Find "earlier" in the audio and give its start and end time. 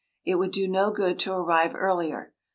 1.75-2.33